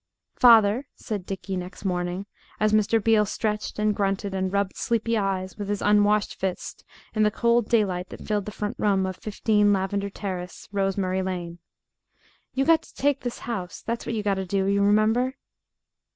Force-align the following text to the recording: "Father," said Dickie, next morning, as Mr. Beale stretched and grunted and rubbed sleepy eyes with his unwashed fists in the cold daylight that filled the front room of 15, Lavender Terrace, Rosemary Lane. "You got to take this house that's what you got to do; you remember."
"Father," 0.35 0.87
said 0.95 1.27
Dickie, 1.27 1.55
next 1.55 1.85
morning, 1.85 2.25
as 2.59 2.73
Mr. 2.73 2.99
Beale 2.99 3.27
stretched 3.27 3.77
and 3.77 3.95
grunted 3.95 4.33
and 4.33 4.51
rubbed 4.51 4.75
sleepy 4.75 5.15
eyes 5.15 5.59
with 5.59 5.69
his 5.69 5.79
unwashed 5.83 6.33
fists 6.33 6.83
in 7.13 7.21
the 7.21 7.29
cold 7.29 7.69
daylight 7.69 8.09
that 8.09 8.25
filled 8.25 8.45
the 8.45 8.51
front 8.51 8.75
room 8.79 9.05
of 9.05 9.17
15, 9.17 9.71
Lavender 9.71 10.09
Terrace, 10.09 10.67
Rosemary 10.71 11.21
Lane. 11.21 11.59
"You 12.55 12.65
got 12.65 12.81
to 12.81 12.95
take 12.95 13.19
this 13.19 13.37
house 13.45 13.83
that's 13.83 14.07
what 14.07 14.15
you 14.15 14.23
got 14.23 14.37
to 14.41 14.45
do; 14.47 14.65
you 14.65 14.81
remember." 14.81 15.35